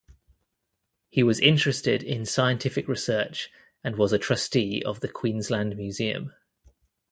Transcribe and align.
He 1.09 1.21
was 1.21 1.39
interested 1.39 2.01
in 2.01 2.25
scientific 2.25 2.87
research 2.87 3.51
and 3.83 3.97
was 3.97 4.11
a 4.11 4.17
trustee 4.17 4.81
of 4.83 4.99
the 5.01 5.07
Queensland 5.07 5.77
Museum. 5.77 6.33